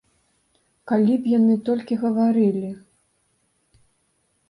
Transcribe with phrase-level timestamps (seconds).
[0.91, 2.71] Калі б яны толькі гаварылі!